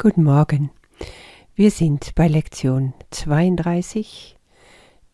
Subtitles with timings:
[0.00, 0.70] Guten Morgen.
[1.56, 4.36] Wir sind bei Lektion 32.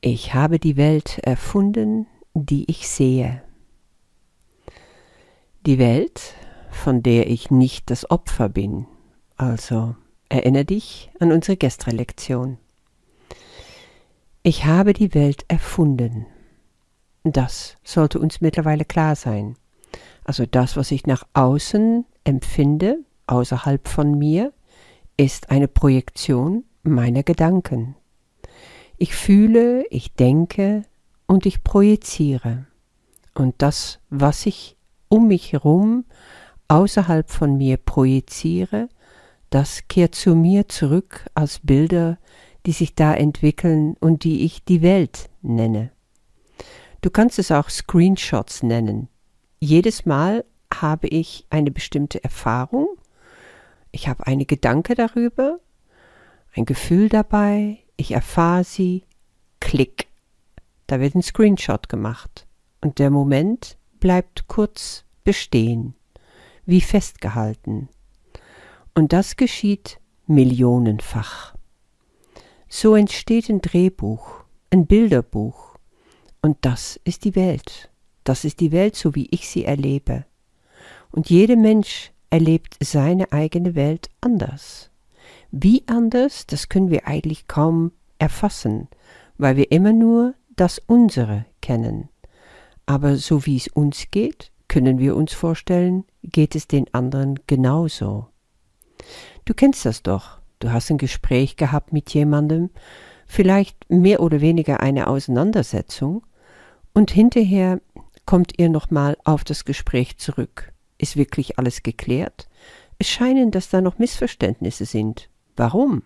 [0.00, 3.42] Ich habe die Welt erfunden, die ich sehe.
[5.66, 6.32] Die Welt,
[6.70, 8.86] von der ich nicht das Opfer bin.
[9.36, 9.96] Also
[10.30, 12.56] erinnere dich an unsere gestrige Lektion.
[14.42, 16.24] Ich habe die Welt erfunden.
[17.22, 19.56] Das sollte uns mittlerweile klar sein.
[20.24, 24.54] Also das, was ich nach außen empfinde, außerhalb von mir,
[25.20, 27.94] ist eine Projektion meiner Gedanken.
[28.96, 30.84] Ich fühle, ich denke
[31.26, 32.66] und ich projiziere.
[33.34, 34.78] Und das, was ich
[35.10, 36.06] um mich herum
[36.68, 38.88] außerhalb von mir projiziere,
[39.50, 42.16] das kehrt zu mir zurück als Bilder,
[42.64, 45.92] die sich da entwickeln und die ich die Welt nenne.
[47.02, 49.08] Du kannst es auch Screenshots nennen.
[49.58, 52.88] Jedes Mal habe ich eine bestimmte Erfahrung
[53.92, 55.58] ich habe eine Gedanke darüber,
[56.54, 59.04] ein Gefühl dabei, ich erfahre sie,
[59.60, 60.08] klick.
[60.86, 62.46] Da wird ein Screenshot gemacht
[62.80, 65.94] und der Moment bleibt kurz bestehen,
[66.66, 67.88] wie festgehalten.
[68.94, 71.54] Und das geschieht millionenfach.
[72.68, 75.76] So entsteht ein Drehbuch, ein Bilderbuch.
[76.42, 77.90] Und das ist die Welt.
[78.24, 80.24] Das ist die Welt, so wie ich sie erlebe.
[81.10, 84.90] Und jeder Mensch erlebt seine eigene Welt anders.
[85.50, 88.88] Wie anders, das können wir eigentlich kaum erfassen,
[89.36, 92.08] weil wir immer nur das Unsere kennen.
[92.86, 98.28] Aber so wie es uns geht, können wir uns vorstellen, geht es den anderen genauso.
[99.44, 100.38] Du kennst das doch.
[100.60, 102.70] Du hast ein Gespräch gehabt mit jemandem,
[103.26, 106.26] vielleicht mehr oder weniger eine Auseinandersetzung,
[106.92, 107.80] und hinterher
[108.26, 110.72] kommt ihr nochmal auf das Gespräch zurück.
[111.00, 112.46] Ist wirklich alles geklärt?
[112.98, 115.30] Es scheinen, dass da noch Missverständnisse sind.
[115.56, 116.02] Warum?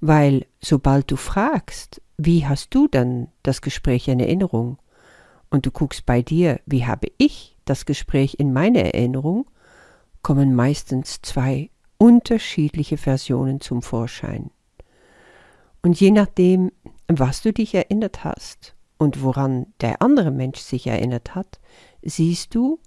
[0.00, 4.78] Weil sobald du fragst, wie hast du dann das Gespräch in Erinnerung?
[5.50, 9.48] Und du guckst bei dir, wie habe ich das Gespräch in meiner Erinnerung,
[10.22, 14.50] kommen meistens zwei unterschiedliche Versionen zum Vorschein.
[15.82, 16.72] Und je nachdem,
[17.06, 21.60] was du dich erinnert hast und woran der andere Mensch sich erinnert hat,
[22.02, 22.80] siehst du,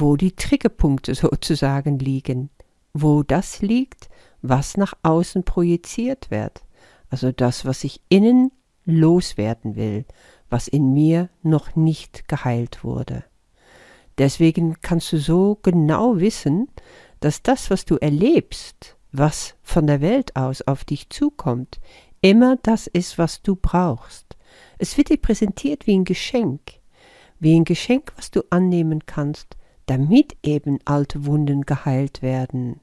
[0.00, 2.50] wo die Triggerpunkte sozusagen liegen,
[2.92, 4.08] wo das liegt,
[4.42, 6.62] was nach außen projiziert wird,
[7.10, 8.50] also das, was ich innen
[8.84, 10.04] loswerden will,
[10.50, 13.24] was in mir noch nicht geheilt wurde.
[14.18, 16.68] Deswegen kannst du so genau wissen,
[17.20, 21.80] dass das, was du erlebst, was von der Welt aus auf dich zukommt,
[22.20, 24.36] immer das ist, was du brauchst.
[24.78, 26.60] Es wird dir präsentiert wie ein Geschenk,
[27.40, 29.56] wie ein Geschenk, was du annehmen kannst,
[29.86, 32.80] damit eben alte Wunden geheilt werden.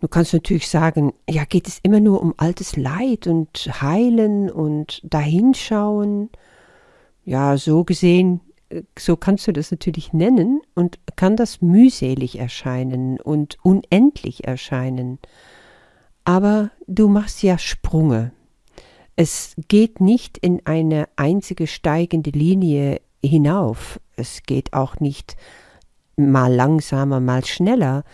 [0.00, 5.00] Du kannst natürlich sagen, ja, geht es immer nur um altes Leid und Heilen und
[5.04, 6.28] Dahinschauen?
[7.24, 13.18] Ja, so gesehen, äh, so kannst du das natürlich nennen und kann das mühselig erscheinen
[13.20, 15.18] und unendlich erscheinen.
[16.24, 18.32] Aber du machst ja Sprünge.
[19.16, 23.98] Es geht nicht in eine einzige steigende Linie hinauf.
[24.16, 25.36] Es geht auch nicht
[26.16, 28.04] mal langsamer, mal schneller.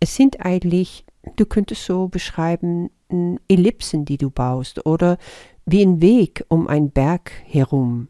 [0.00, 1.04] Es sind eigentlich,
[1.36, 2.90] du könntest so beschreiben,
[3.48, 5.18] Ellipsen, die du baust oder
[5.66, 8.08] wie ein Weg um einen Berg herum.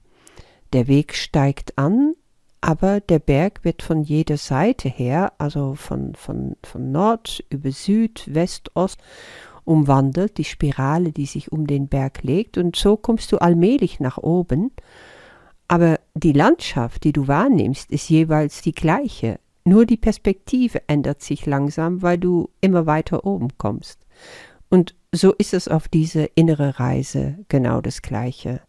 [0.73, 2.15] Der Weg steigt an,
[2.61, 8.33] aber der Berg wird von jeder Seite her, also von, von, von Nord über Süd,
[8.33, 9.01] West, Ost,
[9.65, 14.19] umwandelt, die Spirale, die sich um den Berg legt, und so kommst du allmählich nach
[14.19, 14.71] oben
[15.71, 19.41] aber die Landschaft, die du wahrnimmst, ist jeweils die gleiche.
[19.65, 24.07] Nur die Perspektive ändert sich langsam, weil du immer weiter oben kommst.
[24.69, 28.61] Und so ist es auf diese innere Reise genau das Gleiche.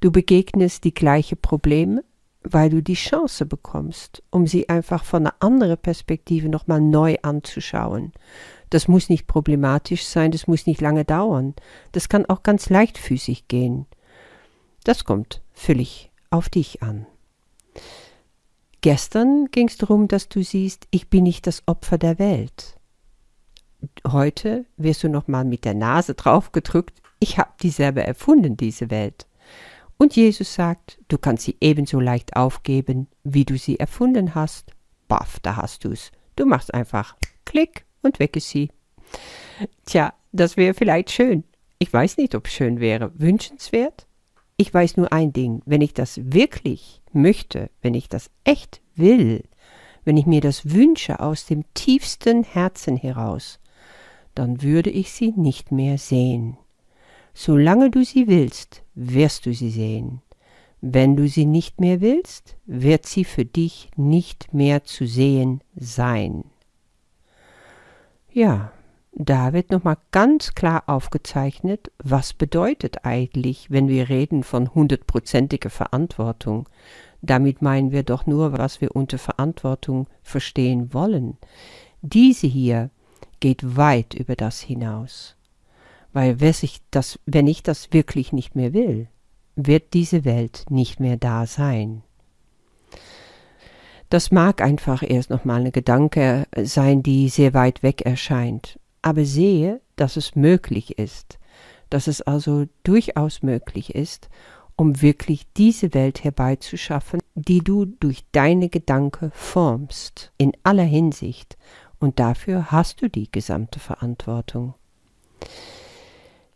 [0.00, 2.04] Du begegnest die gleichen Probleme,
[2.42, 8.12] weil du die Chance bekommst, um sie einfach von einer anderen Perspektive nochmal neu anzuschauen.
[8.70, 11.54] Das muss nicht problematisch sein, das muss nicht lange dauern,
[11.92, 13.86] das kann auch ganz leichtfüßig gehen.
[14.84, 17.06] Das kommt völlig auf dich an.
[18.82, 22.78] Gestern ging es darum, dass du siehst, ich bin nicht das Opfer der Welt.
[24.06, 29.26] Heute wirst du nochmal mit der Nase draufgedrückt, ich habe die selber erfunden, diese Welt.
[29.98, 34.72] Und Jesus sagt, du kannst sie ebenso leicht aufgeben, wie du sie erfunden hast.
[35.08, 36.12] Baff, da hast du's.
[36.36, 37.16] Du machst einfach
[37.46, 38.70] Klick und weg ist sie.
[39.86, 41.44] Tja, das wäre vielleicht schön.
[41.78, 43.10] Ich weiß nicht, ob schön wäre.
[43.18, 44.06] Wünschenswert?
[44.58, 49.44] Ich weiß nur ein Ding, wenn ich das wirklich möchte, wenn ich das echt will,
[50.04, 53.58] wenn ich mir das wünsche aus dem tiefsten Herzen heraus,
[54.34, 56.56] dann würde ich sie nicht mehr sehen.
[57.34, 60.22] Solange du sie willst, wirst du sie sehen.
[60.80, 66.44] Wenn du sie nicht mehr willst, wird sie für dich nicht mehr zu sehen sein.
[68.32, 68.72] Ja,
[69.18, 76.68] da wird nochmal ganz klar aufgezeichnet, was bedeutet eigentlich, wenn wir reden von hundertprozentiger Verantwortung.
[77.22, 81.38] Damit meinen wir doch nur, was wir unter Verantwortung verstehen wollen.
[82.02, 82.90] Diese hier
[83.40, 85.34] geht weit über das hinaus.
[86.12, 86.36] Weil
[86.90, 89.08] das, wenn ich das wirklich nicht mehr will,
[89.54, 92.02] wird diese Welt nicht mehr da sein.
[94.10, 99.80] Das mag einfach erst nochmal ein Gedanke sein, die sehr weit weg erscheint, aber sehe,
[99.94, 101.38] dass es möglich ist,
[101.90, 104.28] dass es also durchaus möglich ist,
[104.74, 111.56] um wirklich diese Welt herbeizuschaffen, die du durch deine Gedanken formst, in aller Hinsicht,
[112.00, 114.74] und dafür hast du die gesamte Verantwortung.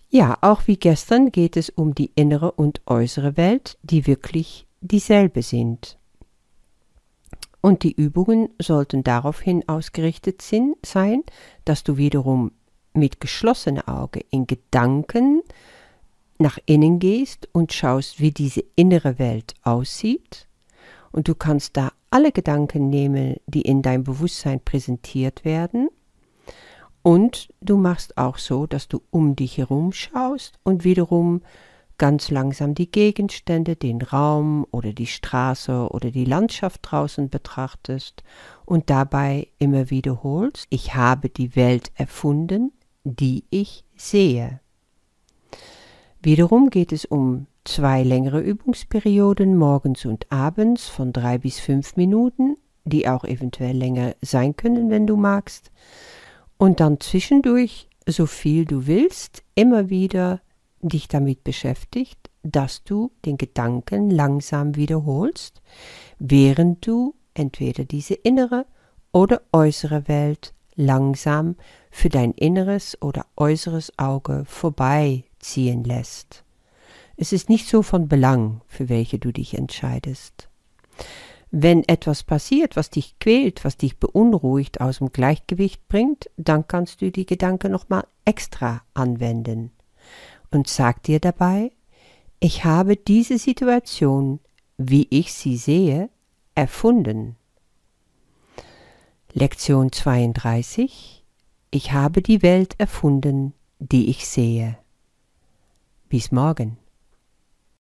[0.08, 5.42] Ja, auch wie gestern geht es um die innere und äußere Welt, die wirklich dieselbe
[5.42, 5.99] sind.
[7.60, 11.22] Und die Übungen sollten daraufhin ausgerichtet sein,
[11.64, 12.52] dass du wiederum
[12.94, 15.42] mit geschlossenem Auge in Gedanken
[16.38, 20.48] nach innen gehst und schaust, wie diese innere Welt aussieht.
[21.12, 25.88] Und du kannst da alle Gedanken nehmen, die in dein Bewusstsein präsentiert werden
[27.02, 31.42] und du machst auch so, dass du um dich herum schaust und wiederum
[32.00, 38.24] ganz langsam die Gegenstände, den Raum oder die Straße oder die Landschaft draußen betrachtest
[38.64, 42.72] und dabei immer wiederholst, ich habe die Welt erfunden,
[43.04, 44.60] die ich sehe.
[46.22, 52.56] Wiederum geht es um zwei längere Übungsperioden morgens und abends von drei bis fünf Minuten,
[52.84, 55.70] die auch eventuell länger sein können, wenn du magst,
[56.56, 60.40] und dann zwischendurch, so viel du willst, immer wieder
[60.80, 65.60] dich damit beschäftigt, dass du den Gedanken langsam wiederholst,
[66.18, 68.66] während du entweder diese innere
[69.12, 71.56] oder äußere Welt langsam
[71.90, 76.44] für dein inneres oder äußeres Auge vorbeiziehen lässt.
[77.16, 80.48] Es ist nicht so von Belang, für welche du dich entscheidest.
[81.50, 87.02] Wenn etwas passiert, was dich quält, was dich beunruhigt, aus dem Gleichgewicht bringt, dann kannst
[87.02, 89.72] du die Gedanken nochmal extra anwenden.
[90.50, 91.70] Und sag dir dabei,
[92.40, 94.40] ich habe diese Situation,
[94.78, 96.10] wie ich sie sehe,
[96.54, 97.36] erfunden.
[99.32, 101.24] Lektion 32
[101.70, 104.78] Ich habe die Welt erfunden, die ich sehe.
[106.08, 106.78] Bis morgen.